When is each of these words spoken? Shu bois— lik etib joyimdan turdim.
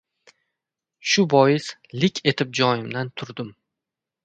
Shu 1.09 1.25
bois— 1.33 1.67
lik 2.05 2.23
etib 2.33 2.57
joyimdan 2.61 3.15
turdim. 3.21 3.55